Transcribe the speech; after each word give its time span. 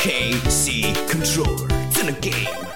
KC 0.00 0.94
Controller 1.10 1.68
game. 2.20 2.68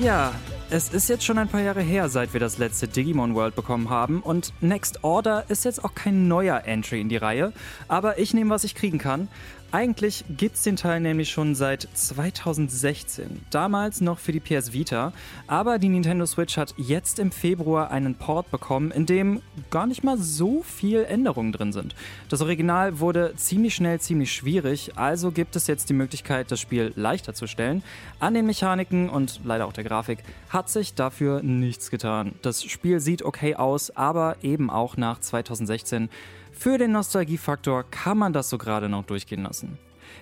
Yeah, 0.00 0.34
es 0.74 0.88
ist 0.88 1.08
jetzt 1.08 1.24
schon 1.24 1.38
ein 1.38 1.46
paar 1.46 1.60
Jahre 1.60 1.82
her, 1.82 2.08
seit 2.08 2.32
wir 2.32 2.40
das 2.40 2.58
letzte 2.58 2.88
Digimon 2.88 3.36
World 3.36 3.54
bekommen 3.54 3.90
haben 3.90 4.20
und 4.20 4.52
Next 4.60 5.04
Order 5.04 5.44
ist 5.46 5.64
jetzt 5.64 5.84
auch 5.84 5.94
kein 5.94 6.26
neuer 6.26 6.64
Entry 6.64 7.00
in 7.00 7.08
die 7.08 7.16
Reihe, 7.16 7.52
aber 7.86 8.18
ich 8.18 8.34
nehme, 8.34 8.50
was 8.50 8.64
ich 8.64 8.74
kriegen 8.74 8.98
kann. 8.98 9.28
Eigentlich 9.74 10.24
gibt's 10.28 10.62
den 10.62 10.76
Teil 10.76 11.00
nämlich 11.00 11.30
schon 11.30 11.56
seit 11.56 11.88
2016, 11.94 13.44
damals 13.50 14.00
noch 14.00 14.20
für 14.20 14.30
die 14.30 14.38
PS 14.38 14.72
Vita, 14.72 15.12
aber 15.48 15.80
die 15.80 15.88
Nintendo 15.88 16.26
Switch 16.26 16.56
hat 16.56 16.74
jetzt 16.76 17.18
im 17.18 17.32
Februar 17.32 17.90
einen 17.90 18.14
Port 18.14 18.52
bekommen, 18.52 18.92
in 18.92 19.04
dem 19.04 19.42
gar 19.70 19.88
nicht 19.88 20.04
mal 20.04 20.16
so 20.16 20.62
viel 20.62 21.02
Änderungen 21.02 21.50
drin 21.50 21.72
sind. 21.72 21.96
Das 22.28 22.40
Original 22.40 23.00
wurde 23.00 23.34
ziemlich 23.34 23.74
schnell 23.74 23.98
ziemlich 23.98 24.32
schwierig, 24.32 24.92
also 24.94 25.32
gibt 25.32 25.56
es 25.56 25.66
jetzt 25.66 25.88
die 25.88 25.94
Möglichkeit, 25.94 26.52
das 26.52 26.60
Spiel 26.60 26.92
leichter 26.94 27.34
zu 27.34 27.48
stellen. 27.48 27.82
An 28.20 28.34
den 28.34 28.46
Mechaniken 28.46 29.08
und 29.10 29.40
leider 29.42 29.66
auch 29.66 29.72
der 29.72 29.82
Grafik 29.82 30.20
hat 30.50 30.63
sich 30.68 30.94
dafür 30.94 31.42
nichts 31.42 31.90
getan. 31.90 32.34
Das 32.42 32.62
Spiel 32.64 33.00
sieht 33.00 33.22
okay 33.22 33.54
aus, 33.54 33.90
aber 33.96 34.36
eben 34.42 34.70
auch 34.70 34.96
nach 34.96 35.20
2016 35.20 36.08
für 36.52 36.78
den 36.78 36.92
Nostalgiefaktor 36.92 37.84
kann 37.90 38.18
man 38.18 38.32
das 38.32 38.48
so 38.48 38.58
gerade 38.58 38.88
noch 38.88 39.04
durchgehen 39.04 39.42
lassen. 39.42 39.78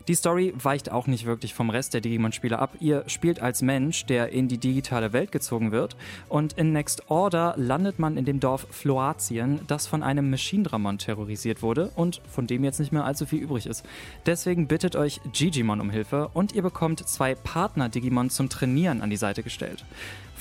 Die 0.08 0.14
Story 0.14 0.52
weicht 0.56 0.90
auch 0.90 1.06
nicht 1.06 1.26
wirklich 1.26 1.54
vom 1.54 1.70
Rest 1.70 1.94
der 1.94 2.00
Digimon-Spiele 2.00 2.58
ab. 2.58 2.76
Ihr 2.80 3.04
spielt 3.06 3.40
als 3.40 3.62
Mensch, 3.62 4.06
der 4.06 4.30
in 4.30 4.48
die 4.48 4.58
digitale 4.58 5.12
Welt 5.12 5.32
gezogen 5.32 5.72
wird. 5.72 5.96
Und 6.28 6.54
in 6.54 6.72
Next 6.72 7.10
Order 7.10 7.54
landet 7.56 7.98
man 7.98 8.16
in 8.16 8.24
dem 8.24 8.40
Dorf 8.40 8.66
Floatien, 8.70 9.60
das 9.66 9.86
von 9.86 10.02
einem 10.02 10.30
Maschinendramon 10.30 10.98
terrorisiert 10.98 11.62
wurde 11.62 11.90
und 11.94 12.20
von 12.28 12.46
dem 12.46 12.64
jetzt 12.64 12.80
nicht 12.80 12.92
mehr 12.92 13.04
allzu 13.04 13.26
viel 13.26 13.40
übrig 13.40 13.66
ist. 13.66 13.84
Deswegen 14.26 14.66
bittet 14.66 14.96
euch 14.96 15.20
Gigimon 15.32 15.80
um 15.80 15.90
Hilfe 15.90 16.30
und 16.34 16.52
ihr 16.52 16.62
bekommt 16.62 17.06
zwei 17.06 17.34
Partner-Digimon 17.34 18.30
zum 18.30 18.48
Trainieren 18.48 19.02
an 19.02 19.10
die 19.10 19.16
Seite 19.16 19.42
gestellt. 19.42 19.84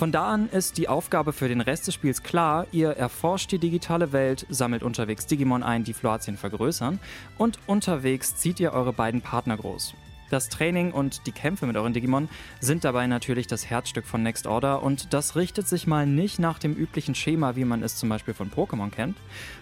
Von 0.01 0.11
da 0.11 0.31
an 0.31 0.49
ist 0.49 0.79
die 0.79 0.89
Aufgabe 0.89 1.31
für 1.31 1.47
den 1.47 1.61
Rest 1.61 1.85
des 1.85 1.93
Spiels 1.93 2.23
klar. 2.23 2.65
Ihr 2.71 2.89
erforscht 2.89 3.51
die 3.51 3.59
digitale 3.59 4.11
Welt, 4.11 4.47
sammelt 4.49 4.81
unterwegs 4.81 5.27
Digimon 5.27 5.61
ein, 5.61 5.83
die 5.83 5.93
Floatien 5.93 6.37
vergrößern 6.37 6.97
und 7.37 7.59
unterwegs 7.67 8.35
zieht 8.35 8.59
ihr 8.59 8.73
eure 8.73 8.93
beiden 8.93 9.21
Partner 9.21 9.40
groß. 9.57 9.93
Das 10.31 10.47
Training 10.47 10.93
und 10.93 11.27
die 11.27 11.33
Kämpfe 11.33 11.65
mit 11.67 11.75
euren 11.75 11.91
Digimon 11.91 12.29
sind 12.61 12.85
dabei 12.85 13.05
natürlich 13.05 13.47
das 13.47 13.69
Herzstück 13.69 14.05
von 14.05 14.23
Next 14.23 14.47
Order 14.47 14.81
und 14.81 15.13
das 15.13 15.35
richtet 15.35 15.67
sich 15.67 15.87
mal 15.87 16.07
nicht 16.07 16.39
nach 16.39 16.57
dem 16.57 16.73
üblichen 16.73 17.15
Schema, 17.15 17.57
wie 17.57 17.65
man 17.65 17.83
es 17.83 17.97
zum 17.97 18.07
Beispiel 18.07 18.33
von 18.33 18.49
Pokémon 18.49 18.91
kennt. 18.91 19.17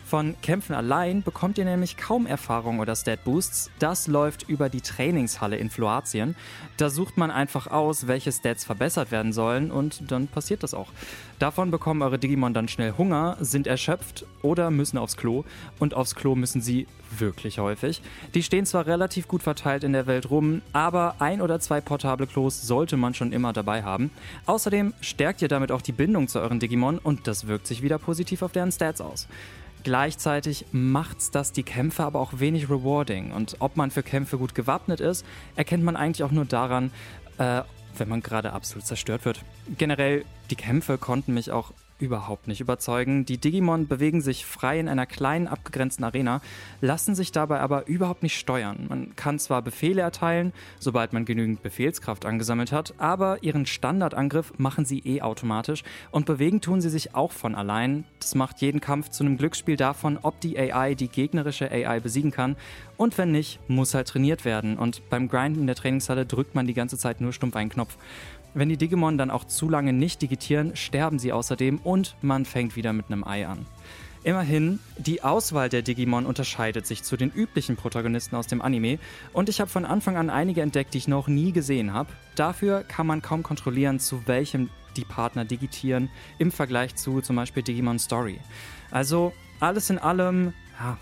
Von 0.05 0.35
Kämpfen 0.43 0.75
allein 0.75 1.23
bekommt 1.23 1.57
ihr 1.57 1.65
nämlich 1.65 1.97
kaum 1.97 2.27
Erfahrung 2.27 2.79
oder 2.79 2.95
Stat 2.95 3.23
Boosts. 3.23 3.71
Das 3.79 4.05
läuft 4.05 4.47
über 4.47 4.69
die 4.69 4.81
Trainingshalle 4.81 5.57
in 5.57 5.71
Floatien. 5.71 6.35
Da 6.77 6.91
sucht 6.91 7.17
man 7.17 7.31
einfach 7.31 7.65
aus, 7.65 8.05
welche 8.05 8.31
Stats 8.31 8.63
verbessert 8.63 9.09
werden 9.09 9.33
sollen 9.33 9.71
und 9.71 10.11
dann 10.11 10.27
passiert 10.27 10.61
das 10.61 10.75
auch. 10.75 10.91
Davon 11.39 11.71
bekommen 11.71 12.01
eure 12.01 12.19
Digimon 12.19 12.53
dann 12.53 12.67
schnell 12.67 12.93
Hunger, 12.97 13.37
sind 13.39 13.65
erschöpft 13.65 14.25
oder 14.41 14.71
müssen 14.71 14.97
aufs 14.97 15.17
Klo. 15.17 15.45
Und 15.79 15.93
aufs 15.93 16.13
Klo 16.13 16.35
müssen 16.35 16.61
sie 16.61 16.85
wirklich 17.17 17.59
häufig. 17.59 18.01
Die 18.33 18.43
stehen 18.43 18.65
zwar 18.65 18.85
relativ 18.85 19.27
gut 19.27 19.41
verteilt 19.41 19.83
in 19.83 19.93
der 19.93 20.05
Welt 20.05 20.29
rum, 20.29 20.58
aber 20.73 21.15
ein 21.19 21.41
oder 21.41 21.59
zwei 21.59 21.81
portable 21.81 22.27
Klos 22.27 22.61
sollte 22.61 22.97
man 22.97 23.13
schon 23.13 23.31
immer 23.31 23.53
dabei 23.53 23.83
haben. 23.83 24.11
Außerdem 24.45 24.93
stärkt 25.01 25.41
ihr 25.41 25.47
damit 25.47 25.71
auch 25.71 25.81
die 25.81 25.91
Bindung 25.91 26.27
zu 26.27 26.39
euren 26.39 26.59
Digimon 26.59 26.97
und 26.97 27.27
das 27.27 27.47
wirkt 27.47 27.67
sich 27.67 27.81
wieder 27.81 27.97
positiv 27.97 28.41
auf 28.41 28.51
deren 28.51 28.71
Stats 28.71 29.01
aus. 29.01 29.27
Gleichzeitig 29.83 30.65
macht's 30.71 31.31
das 31.31 31.53
die 31.53 31.63
Kämpfe 31.63 32.03
aber 32.03 32.19
auch 32.19 32.39
wenig 32.39 32.69
rewarding. 32.69 33.31
Und 33.31 33.57
ob 33.59 33.77
man 33.77 33.91
für 33.91 34.03
Kämpfe 34.03 34.37
gut 34.37 34.53
gewappnet 34.53 34.99
ist, 34.99 35.25
erkennt 35.55 35.83
man 35.83 35.95
eigentlich 35.95 36.23
auch 36.23 36.31
nur 36.31 36.45
daran, 36.45 36.91
äh, 37.37 37.61
wenn 37.97 38.09
man 38.09 38.21
gerade 38.21 38.53
absolut 38.53 38.85
zerstört 38.85 39.25
wird. 39.25 39.41
Generell, 39.77 40.25
die 40.49 40.55
Kämpfe 40.55 40.97
konnten 40.97 41.33
mich 41.33 41.51
auch 41.51 41.71
überhaupt 41.99 42.47
nicht 42.47 42.61
überzeugen. 42.61 43.25
Die 43.25 43.37
Digimon 43.37 43.87
bewegen 43.87 44.21
sich 44.21 44.45
frei 44.45 44.79
in 44.79 44.87
einer 44.87 45.05
kleinen 45.05 45.47
abgegrenzten 45.47 46.03
Arena, 46.03 46.41
lassen 46.81 47.15
sich 47.15 47.31
dabei 47.31 47.59
aber 47.59 47.87
überhaupt 47.87 48.23
nicht 48.23 48.37
steuern. 48.37 48.85
Man 48.89 49.15
kann 49.15 49.39
zwar 49.39 49.61
Befehle 49.61 50.01
erteilen, 50.01 50.53
sobald 50.79 51.13
man 51.13 51.25
genügend 51.25 51.61
Befehlskraft 51.61 52.25
angesammelt 52.25 52.71
hat, 52.71 52.93
aber 52.97 53.43
ihren 53.43 53.65
Standardangriff 53.65 54.53
machen 54.57 54.85
sie 54.85 54.99
eh 54.99 55.21
automatisch 55.21 55.83
und 56.11 56.25
bewegen 56.25 56.61
tun 56.61 56.81
sie 56.81 56.89
sich 56.89 57.15
auch 57.15 57.31
von 57.31 57.55
allein. 57.55 58.05
Das 58.19 58.35
macht 58.35 58.61
jeden 58.61 58.81
Kampf 58.81 59.09
zu 59.09 59.23
einem 59.23 59.37
Glücksspiel 59.37 59.75
davon, 59.75 60.17
ob 60.21 60.39
die 60.39 60.57
AI 60.57 60.95
die 60.95 61.09
gegnerische 61.09 61.71
AI 61.71 61.99
besiegen 61.99 62.31
kann 62.31 62.55
und 62.99 63.17
wenn 63.17 63.31
nicht, 63.31 63.59
muss 63.69 63.93
halt 63.93 64.09
trainiert 64.09 64.43
werden 64.43 64.77
und 64.77 65.09
beim 65.09 65.29
Grinden 65.29 65.61
in 65.61 65.67
der 65.67 65.75
Trainingshalle 65.77 66.25
drückt 66.25 66.53
man 66.53 66.67
die 66.67 66.73
ganze 66.73 66.97
Zeit 66.97 67.21
nur 67.21 67.31
stumpf 67.31 67.55
einen 67.55 67.69
Knopf. 67.69 67.97
Wenn 68.53 68.67
die 68.69 68.77
Digimon 68.77 69.17
dann 69.17 69.29
auch 69.29 69.45
zu 69.45 69.69
lange 69.69 69.93
nicht 69.93 70.21
digitieren, 70.21 70.75
sterben 70.75 71.19
sie 71.19 71.31
außerdem 71.31 71.79
und 71.89 72.15
man 72.21 72.45
fängt 72.45 72.75
wieder 72.75 72.93
mit 72.93 73.07
einem 73.07 73.23
Ei 73.23 73.47
an. 73.47 73.65
Immerhin, 74.23 74.79
die 74.99 75.23
Auswahl 75.23 75.69
der 75.69 75.81
Digimon 75.81 76.27
unterscheidet 76.27 76.85
sich 76.85 77.01
zu 77.01 77.17
den 77.17 77.31
üblichen 77.31 77.77
Protagonisten 77.77 78.35
aus 78.35 78.45
dem 78.45 78.61
Anime 78.61 78.99
und 79.33 79.49
ich 79.49 79.59
habe 79.59 79.71
von 79.71 79.85
Anfang 79.85 80.15
an 80.15 80.29
einige 80.29 80.61
entdeckt, 80.61 80.93
die 80.93 80.99
ich 80.99 81.07
noch 81.07 81.27
nie 81.27 81.51
gesehen 81.51 81.91
habe. 81.91 82.11
Dafür 82.35 82.83
kann 82.83 83.07
man 83.07 83.23
kaum 83.23 83.41
kontrollieren, 83.41 83.99
zu 83.99 84.27
welchem 84.27 84.69
die 84.95 85.05
Partner 85.05 85.45
digitieren 85.45 86.09
im 86.37 86.51
Vergleich 86.51 86.95
zu 86.95 87.21
zum 87.21 87.35
Beispiel 87.35 87.63
Digimon 87.63 87.99
Story. 87.99 88.39
Also 88.91 89.33
alles 89.59 89.89
in 89.89 89.99
allem 89.99 90.53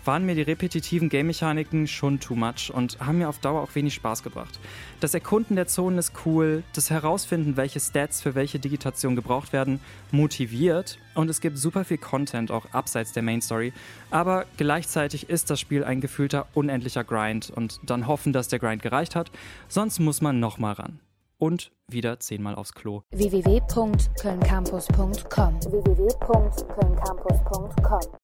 waren 0.04 0.26
mir 0.26 0.34
die 0.34 0.42
repetitiven 0.42 1.08
Game-Mechaniken 1.08 1.86
schon 1.86 2.18
too 2.18 2.34
much 2.34 2.72
und 2.72 2.98
haben 2.98 3.18
mir 3.18 3.28
auf 3.28 3.38
Dauer 3.38 3.62
auch 3.62 3.74
wenig 3.74 3.94
Spaß 3.94 4.22
gebracht. 4.22 4.58
Das 5.00 5.14
Erkunden 5.14 5.54
der 5.54 5.68
Zonen 5.68 5.98
ist 5.98 6.12
cool, 6.26 6.64
das 6.72 6.90
Herausfinden, 6.90 7.56
welche 7.56 7.78
Stats 7.78 8.20
für 8.20 8.34
welche 8.34 8.58
Digitation 8.58 9.14
gebraucht 9.14 9.52
werden, 9.52 9.80
motiviert 10.10 10.98
und 11.14 11.30
es 11.30 11.40
gibt 11.40 11.58
super 11.58 11.84
viel 11.84 11.98
Content 11.98 12.50
auch 12.50 12.66
abseits 12.72 13.12
der 13.12 13.22
Main 13.22 13.40
Story, 13.40 13.72
aber 14.10 14.46
gleichzeitig 14.56 15.28
ist 15.28 15.50
das 15.50 15.60
Spiel 15.60 15.84
ein 15.84 16.00
gefühlter 16.00 16.48
unendlicher 16.54 17.04
Grind 17.04 17.50
und 17.50 17.78
dann 17.84 18.08
hoffen, 18.08 18.32
dass 18.32 18.48
der 18.48 18.58
Grind 18.58 18.82
gereicht 18.82 19.14
hat, 19.14 19.30
sonst 19.68 20.00
muss 20.00 20.20
man 20.20 20.40
nochmal 20.40 20.74
ran. 20.74 20.98
Und 21.38 21.72
wieder 21.88 22.20
zehnmal 22.20 22.56
aufs 22.56 22.74
Klo. 22.74 23.04
www.kölncampus.com 23.10 25.62
www 25.62 26.08